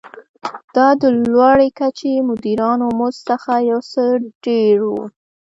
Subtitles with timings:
[0.75, 4.03] دا د لوړې کچې مدیرانو مزد څخه یو څه
[4.45, 4.93] ډېر و.